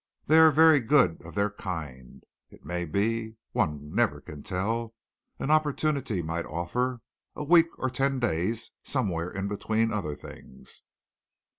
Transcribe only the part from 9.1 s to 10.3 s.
in between other